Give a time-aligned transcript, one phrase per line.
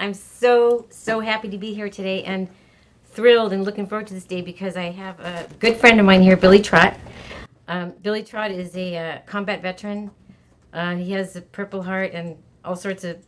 [0.00, 2.48] I'm so, so happy to be here today and
[3.04, 6.22] thrilled and looking forward to this day because I have a good friend of mine
[6.22, 6.98] here, Billy Trott.
[7.68, 10.10] Um, Billy Trott is a uh, combat veteran.
[10.72, 13.24] Uh, he has a Purple Heart and all sorts of.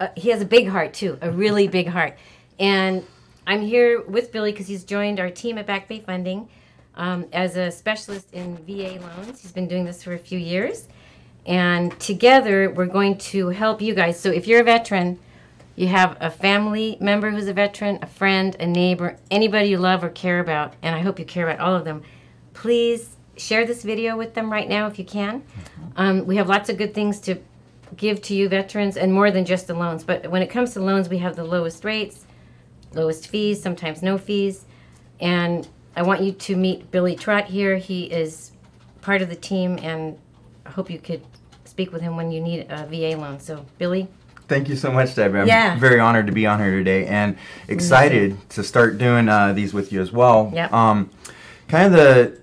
[0.00, 2.16] Uh, he has a big heart too, a really big heart.
[2.58, 3.04] And
[3.46, 6.48] I'm here with Billy because he's joined our team at Back Bay Funding
[6.96, 9.40] um, as a specialist in VA loans.
[9.40, 10.88] He's been doing this for a few years.
[11.46, 14.20] And together, we're going to help you guys.
[14.20, 15.18] So if you're a veteran,
[15.78, 20.02] you have a family member who's a veteran, a friend, a neighbor, anybody you love
[20.02, 22.02] or care about, and I hope you care about all of them,
[22.52, 25.44] please share this video with them right now if you can.
[25.94, 27.36] Um, we have lots of good things to
[27.96, 30.02] give to you veterans and more than just the loans.
[30.02, 32.26] But when it comes to loans, we have the lowest rates,
[32.92, 34.64] lowest fees, sometimes no fees.
[35.20, 37.76] And I want you to meet Billy Trott here.
[37.76, 38.50] He is
[39.00, 40.18] part of the team, and
[40.66, 41.22] I hope you could
[41.64, 43.38] speak with him when you need a VA loan.
[43.38, 44.08] So, Billy.
[44.48, 45.40] Thank you so much, Debbie.
[45.40, 45.78] I'm Yeah.
[45.78, 47.36] very honored to be on here today and
[47.68, 50.50] excited to start doing uh, these with you as well.
[50.54, 50.72] Yep.
[50.72, 51.10] Um,
[51.68, 52.38] kind of the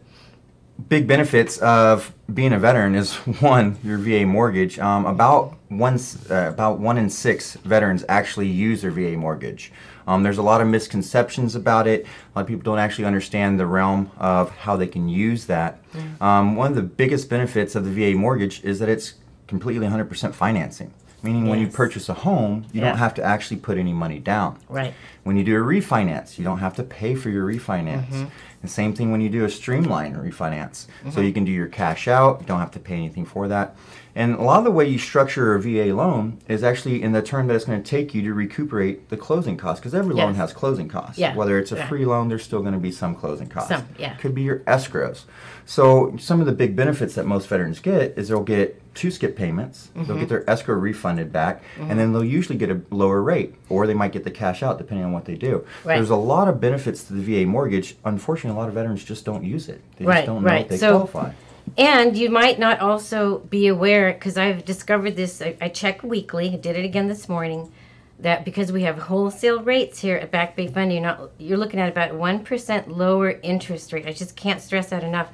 [0.88, 4.78] big benefits of being a veteran is one, your VA mortgage.
[4.78, 9.72] Um, about one, uh, about one in six veterans actually use their VA mortgage.
[10.08, 12.06] Um, there's a lot of misconceptions about it.
[12.06, 15.80] A lot of people don't actually understand the realm of how they can use that.
[16.22, 19.16] Um, one of the biggest benefits of the VA mortgage is that it's
[19.48, 20.94] completely 100% financing.
[21.26, 22.90] Meaning, when you purchase a home, you Yeah.
[22.90, 24.58] don't have to actually put any money down.
[24.70, 24.94] Right.
[25.24, 28.10] When you do a refinance, you don't have to pay for your refinance.
[28.12, 28.26] Mm-hmm.
[28.66, 30.88] And same thing when you do a streamline refinance.
[30.88, 31.12] Mm-hmm.
[31.12, 33.76] So you can do your cash out, you don't have to pay anything for that.
[34.16, 37.22] And a lot of the way you structure a VA loan is actually in the
[37.22, 40.34] term that it's going to take you to recuperate the closing costs because every loan
[40.36, 41.20] has closing costs.
[41.20, 41.36] Yeah.
[41.36, 41.88] Whether it's a Yeah.
[41.88, 43.70] free loan, there's still going to be some closing costs.
[43.70, 44.16] Some, yeah.
[44.16, 45.26] Could be your escrows.
[45.66, 49.36] So some of the big benefits that most veterans get is they'll get two skip
[49.36, 50.08] payments, Mm-hmm.
[50.08, 53.86] they'll get their escrow refunded back, and then they'll usually get a lower rate, or
[53.86, 55.66] they might get the cash out depending on what they do.
[55.84, 55.96] Right.
[55.98, 57.98] There's a lot of benefits to the VA mortgage.
[58.06, 59.82] Unfortunately, a lot of veterans just don't use it.
[59.98, 60.62] They Right, just don't know right.
[60.62, 61.32] if they So- qualify.
[61.78, 66.54] And you might not also be aware, because I've discovered this, I, I check weekly,
[66.54, 67.72] I did it again this morning,
[68.20, 71.80] that because we have wholesale rates here at Back Bay Funding, you're, not, you're looking
[71.80, 74.06] at about 1% lower interest rate.
[74.08, 75.30] I just can't stress that enough.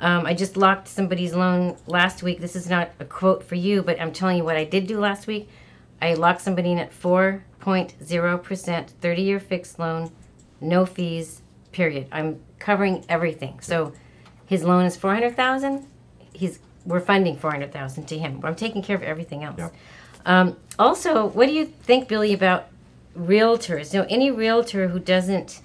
[0.00, 2.40] Um, I just locked somebody's loan last week.
[2.40, 5.00] This is not a quote for you, but I'm telling you what I did do
[5.00, 5.48] last week.
[6.00, 10.10] I locked somebody in at 4.0%, 30 year fixed loan,
[10.60, 11.42] no fees,
[11.72, 12.06] period.
[12.12, 13.60] I'm covering everything.
[13.60, 13.92] So
[14.46, 15.86] his loan is 400,000.
[16.32, 18.40] He's we're funding 400,000 to him.
[18.42, 19.58] I'm taking care of everything else.
[19.58, 19.74] Yep.
[20.26, 22.68] Um, also, what do you think, Billy, about
[23.16, 23.92] realtors?
[23.92, 25.60] You know, any realtor who doesn't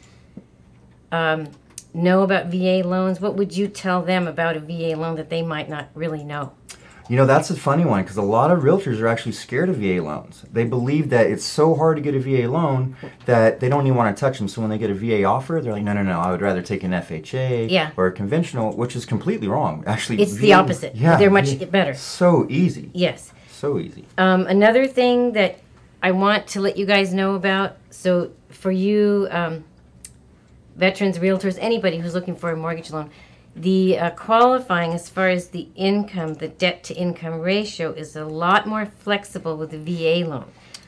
[1.12, 1.48] um,
[1.94, 5.42] know about VA loans, what would you tell them about a VA loan that they
[5.42, 6.52] might not really know?
[7.08, 9.76] You know, that's a funny one because a lot of realtors are actually scared of
[9.76, 10.44] VA loans.
[10.52, 12.96] They believe that it's so hard to get a VA loan
[13.26, 14.48] that they don't even want to touch them.
[14.48, 16.64] So when they get a VA offer, they're like, no, no, no, I would rather
[16.64, 17.92] take an FHA Yeah.
[17.96, 19.84] or a conventional, which is completely wrong.
[19.86, 20.96] Actually, It's the opposite.
[20.96, 21.94] Yeah, They're much VA better.
[21.94, 22.90] So easy.
[22.94, 23.32] Yes.
[23.52, 24.06] So easy.
[24.18, 25.60] Um, another thing that
[26.02, 29.64] I want to let you guys know about so, for you, um,
[30.76, 33.10] veterans, realtors, anybody who's looking for a mortgage loan,
[33.56, 38.26] the uh, qualifying as far as the income, the debt to income ratio is a
[38.26, 40.46] lot more flexible with the VA loan.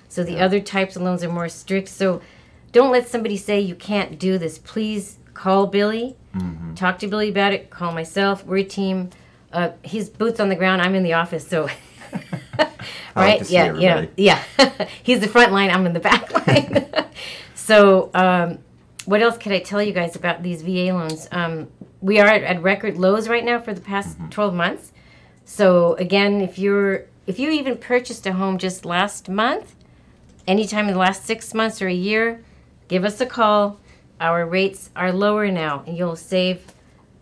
[0.09, 1.87] So, the other types of loans are more strict.
[1.89, 2.21] So,
[2.71, 4.57] don't let somebody say you can't do this.
[4.57, 6.15] Please call Billy,
[6.75, 8.45] talk to Billy about it, call myself.
[8.45, 9.11] We're a team.
[9.53, 11.47] Uh, he's boots on the ground, I'm in the office.
[11.47, 11.69] So,
[12.59, 12.67] I
[13.15, 13.49] like right?
[13.49, 14.43] yeah, yeah, yeah.
[15.03, 15.69] He's the front line.
[15.69, 16.85] I'm in the back line.
[17.55, 18.59] so, um,
[19.05, 21.27] what else could I tell you guys about these VA loans?
[21.31, 21.67] Um,
[22.01, 24.29] we are at, at record lows right now for the past mm-hmm.
[24.29, 24.91] 12 months.
[25.45, 29.75] So, again, if you're if you even purchased a home just last month,
[30.47, 32.43] anytime in the last six months or a year,
[32.87, 33.79] give us a call.
[34.19, 36.73] Our rates are lower now, and you'll save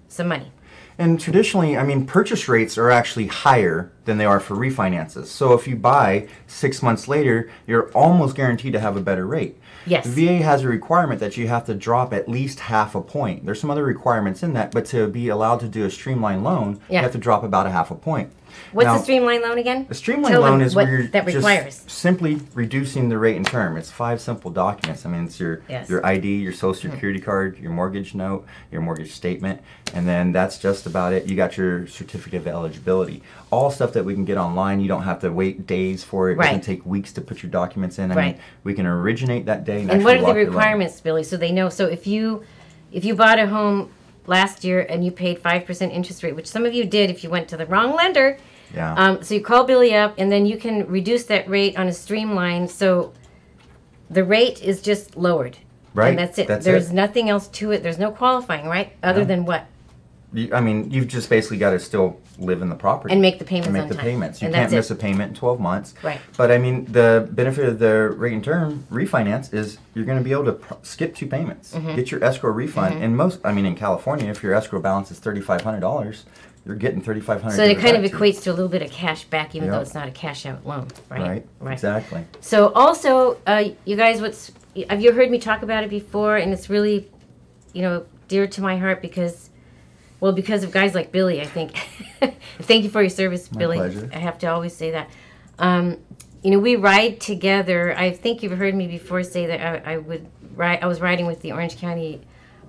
[0.08, 0.52] some money.
[0.98, 5.26] And traditionally, I mean, purchase rates are actually higher than they are for refinances.
[5.26, 9.58] So if you buy six months later, you're almost guaranteed to have a better rate.
[9.86, 10.06] Yes.
[10.06, 13.46] VA has a requirement that you have to drop at least half a point.
[13.46, 16.80] There's some other requirements in that, but to be allowed to do a streamline loan,
[16.90, 17.00] Yeah.
[17.00, 18.32] you have to drop about a half a point.
[18.72, 19.88] What's Now, the streamline loan again?
[19.90, 23.78] A streamline loan is what where you're that just simply reducing the rate and term.
[23.78, 25.06] It's five simple documents.
[25.06, 25.90] I mean, it's your Yes.
[25.90, 26.96] your ID, your social hmm.
[26.96, 29.62] security card, your mortgage note, your mortgage statement,
[29.94, 31.28] and then that's just about it.
[31.28, 33.22] You got your certificate of eligibility.
[33.52, 34.80] All stuff that we can get online.
[34.80, 36.34] You don't have to wait days for it.
[36.34, 36.46] It Right.
[36.48, 38.12] doesn't take weeks to put your documents in.
[38.12, 38.26] I Right.
[38.36, 39.82] mean, we can originate that day.
[39.82, 40.54] And, And what are the lock your loan.
[40.56, 41.70] requirements, Billy, so they know?
[41.70, 42.44] So if you
[42.92, 43.90] if you bought a home
[44.28, 47.24] last year and you paid five percent interest rate, which some of you did if
[47.24, 48.38] you went to the wrong lender,
[48.74, 48.94] Yeah.
[48.94, 51.94] um, so you call Billy up and then you can reduce that rate on a
[51.94, 52.68] streamline.
[52.68, 53.12] So
[54.10, 55.58] the rate is just lowered.
[55.94, 56.48] Right, And that's it.
[56.48, 56.94] that's There's it.
[56.94, 57.82] nothing else to it.
[57.82, 58.92] There's no qualifying, right?
[59.02, 59.26] Other No.
[59.28, 59.66] than what?
[60.34, 63.40] You, I mean, you've just basically got to still live in the property And make
[63.40, 64.04] the payments and make the time.
[64.04, 64.42] payments.
[64.42, 64.76] You And can't that's it.
[64.78, 65.94] miss a payment in 12 months.
[66.04, 66.20] Right.
[66.38, 70.24] But I mean, the benefit of the rate and term refinance is you're going to
[70.24, 71.96] be able to pr- skip two payments, Mm-hmm.
[71.96, 73.04] get your escrow refund.
[73.04, 76.24] And most, I mean, in California, if your escrow balance is $3,500,
[76.66, 78.92] you're getting 3500 So it kind of back to equates to a little bit of
[78.92, 81.22] cash back, even though it's not a cash out loan, right?
[81.22, 81.74] Right, Right.
[81.74, 82.26] exactly.
[82.42, 84.52] So also, uh, you guys, what's
[84.90, 86.36] have you heard me talk about it before?
[86.38, 87.08] And it's really,
[87.72, 89.52] you know, dear to my heart because,
[90.26, 91.78] well, because of guys like Billy, I think.
[92.62, 93.78] Thank you for your service, My Billy.
[93.78, 94.10] pleasure.
[94.12, 95.08] I have to always say that.
[95.60, 96.00] Um,
[96.42, 97.96] you know, we ride together.
[97.96, 100.26] I think you've heard me before say that I, I would
[100.56, 100.80] ride.
[100.82, 102.22] I was riding with the Orange County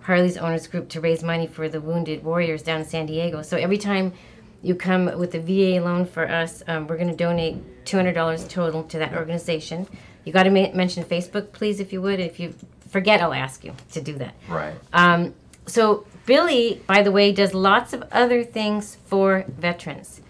[0.03, 3.41] Harley's Owners Group to raise money for the wounded warriors down in San Diego.
[3.41, 4.13] So every time
[4.61, 8.83] you come with a VA loan for us, um, we're going to donate $200 total
[8.83, 9.89] to that organization.
[10.27, 12.21] You got to ma- mention Facebook, please, if you would.
[12.21, 12.55] If you
[12.91, 14.35] forget, I'll ask you to do that.
[14.47, 14.75] Right.
[14.93, 15.33] Um,
[15.67, 20.21] so Billy, by the way, does lots of other things for veterans.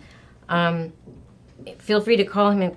[0.49, 0.93] Um,
[1.79, 2.77] feel free to call him and,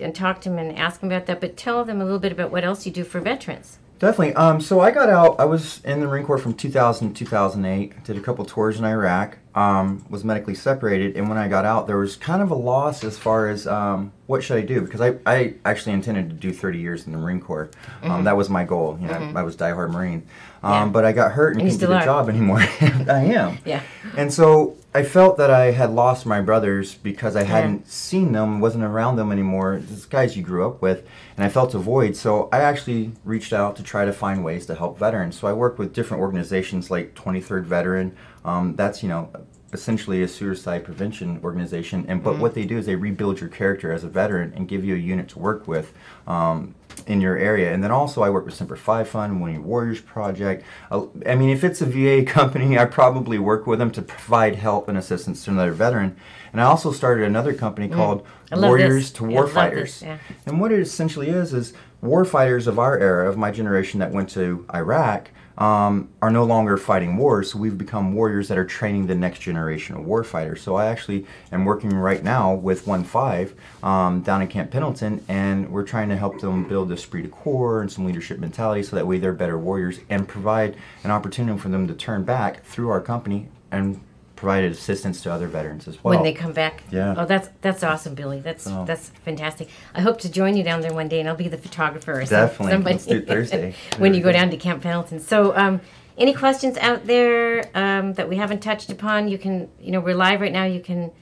[0.00, 1.40] and talk to him and ask him about that.
[1.40, 3.78] But tell them a little bit about what else you do for veterans.
[4.00, 4.34] Definitely.
[4.34, 5.38] Um, so I got out.
[5.38, 8.02] I was in the Marine Corps from 2000 to 2008.
[8.02, 9.36] Did a couple tours in Iraq.
[9.54, 13.02] Um, was medically separated, and when I got out, there was kind of a loss
[13.02, 16.52] as far as um, what should I do because I, I actually intended to do
[16.52, 17.68] 30 years in the Marine Corps.
[18.02, 18.96] Um, That was my goal.
[19.00, 20.22] You know, I was diehard Marine.
[20.62, 20.86] Um, Yeah.
[20.86, 22.60] But I got hurt and, and couldn't do the job anymore.
[22.80, 23.58] I am.
[23.64, 23.82] Yeah.
[24.16, 28.58] And so I felt that I had lost my brothers because I hadn't seen them,
[28.58, 29.80] wasn't around them anymore.
[29.80, 31.06] These guys you grew up with,
[31.36, 32.16] and I felt a void.
[32.16, 35.38] So I actually reached out to try to find ways to help veterans.
[35.38, 38.16] So I worked with different organizations like 23rd Veteran.
[38.44, 39.30] Um, that's you know
[39.72, 42.04] essentially a suicide prevention organization.
[42.08, 44.84] And but what they do is they rebuild your character as a veteran and give
[44.84, 45.92] you a unit to work with.
[46.26, 46.74] Um,
[47.06, 47.72] in your area.
[47.72, 50.64] And then also, I work with Semper Fi Fund, Wounded Warriors Project.
[50.90, 54.56] Uh, I mean, if it's a VA company, I probably work with them to provide
[54.56, 56.16] help and assistance to another veteran.
[56.52, 58.56] And I also started another company called Mm.
[58.56, 59.12] Love Warriors this.
[59.12, 60.02] to Warfighters.
[60.02, 60.18] yeah.
[60.46, 61.72] And what it essentially is is
[62.02, 66.76] warfighters of our era, of my generation that went to Iraq, um, are no longer
[66.76, 67.52] fighting wars.
[67.52, 70.58] So we've become warriors that are training the next generation of warfighters.
[70.58, 75.24] So I actually am working right now with One Five um, down in Camp Pendleton,
[75.28, 78.96] and we're trying to help them build esprit de corps and some leadership mentality, so
[78.96, 82.90] that way they're better warriors and provide an opportunity for them to turn back through
[82.90, 84.00] our company and
[84.40, 86.14] provide assistance to other veterans as well.
[86.14, 86.82] when they come back.
[86.90, 87.14] Yeah.
[87.16, 88.40] Oh, that's that's awesome, Billy.
[88.40, 89.68] That's that's fantastic.
[89.94, 92.20] I hope to join you down there one day, and I'll be the photographer.
[92.20, 92.72] Or Definitely.
[92.72, 92.94] Somebody.
[92.94, 93.74] Let's do Thursday.
[93.98, 95.20] when you go down to Camp Pendleton.
[95.20, 95.82] So, um,
[96.16, 99.28] any questions out there um, that we haven't touched upon?
[99.28, 100.64] You can, you know, we're live right now.
[100.64, 101.12] You can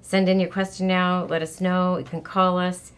[0.00, 1.26] send in your question now.
[1.26, 1.98] Let us know.
[1.98, 2.92] You can call us,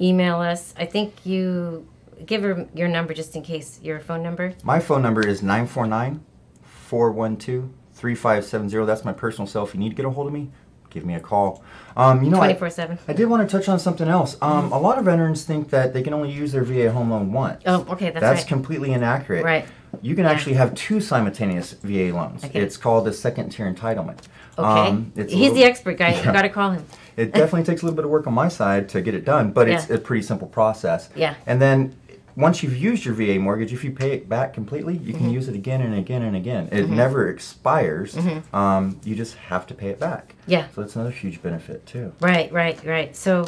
[0.00, 0.72] email us.
[0.78, 1.86] I think you
[2.24, 4.54] give her your number just in case your phone number.
[4.64, 6.24] My phone number is 949
[6.62, 7.81] 412
[8.12, 8.84] 3570.
[8.84, 9.64] That's my personal cell.
[9.64, 10.50] If you need to get a hold of me,
[10.90, 11.62] give me a call.
[11.96, 12.98] Um, you know, I- Twenty four seven.
[13.06, 14.36] I did want to touch on something else.
[14.42, 17.32] Um, A lot of veterans think that they can only use their VA home loan
[17.32, 17.62] once.
[17.64, 18.48] Oh, okay, that's That's right.
[18.48, 19.44] completely inaccurate.
[19.44, 19.64] Right.
[20.02, 20.32] You can Yeah.
[20.32, 22.44] actually have two simultaneous VA loans.
[22.44, 22.60] Okay.
[22.60, 24.18] It's called a second tier entitlement.
[24.58, 24.88] Okay.
[24.88, 26.14] Um, it's He's little- the expert guy.
[26.14, 26.84] You got to call him.
[27.16, 29.50] It definitely takes a little bit of work on my side to get it done,
[29.52, 31.08] but it's a pretty simple process.
[31.14, 31.34] Yeah.
[31.46, 31.94] And then
[32.36, 35.18] once you've used your VA mortgage, if you pay it back completely, you Mm-hmm.
[35.24, 36.68] can use it again and again and again.
[36.72, 38.16] It never expires.
[38.52, 40.28] Um, you just have to pay it back.
[40.42, 40.50] Mm-hmm.
[40.52, 40.68] Yeah.
[40.74, 42.12] So that's another huge benefit too.
[42.20, 43.14] Right, right, right.
[43.14, 43.46] So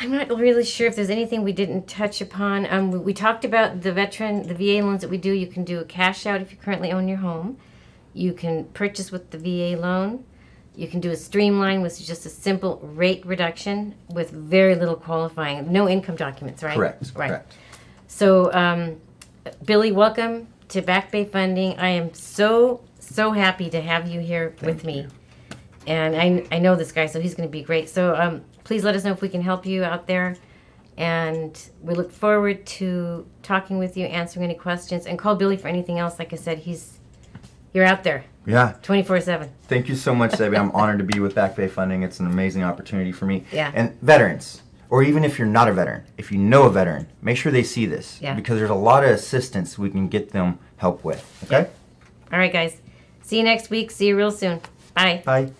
[0.00, 2.66] I'm not really sure if there's anything we didn't touch upon.
[2.72, 5.32] Um, we, we talked about the veteran, the VA loans that we do.
[5.32, 7.58] You can do a cash out if you currently own your home.
[8.14, 10.24] You can purchase with the VA loan.
[10.74, 14.94] You can do a streamline, which is just a simple rate reduction with very little
[14.94, 16.76] qualifying, no income documents, right?
[16.76, 17.12] Correct.
[17.14, 17.28] Right.
[17.28, 17.54] Correct.
[18.06, 19.00] So, um,
[19.64, 21.78] Billy, welcome to Back Bay Funding.
[21.78, 25.06] I am so, so happy to have you here with me.
[25.86, 27.88] And I, I know this guy, so he's going to be great.
[27.88, 30.36] So, um, please let us know if we can help you out there.
[30.96, 35.68] And we look forward to talking with you, answering any questions, and call Billy for
[35.68, 36.18] anything else.
[36.18, 36.97] Like I said, he's
[37.78, 38.74] you're out there Yeah.
[38.82, 39.48] 24 7.
[39.68, 40.56] Thank you so much, Debbie.
[40.56, 42.02] I'm honored to be with Back Bay Funding.
[42.02, 43.44] It's an amazing opportunity for me.
[43.52, 43.70] Yeah.
[43.74, 47.36] And veterans, or even if you're not a veteran, if you know a veteran, make
[47.36, 48.18] sure they see this.
[48.20, 48.34] Yeah.
[48.34, 51.22] Because there's a lot of assistance we can get them help with.
[51.44, 51.68] Okay?
[52.32, 52.80] All right, guys.
[53.22, 53.90] See you next week.
[53.90, 54.60] See you real soon.
[54.94, 55.22] Bye.
[55.24, 55.52] Bye.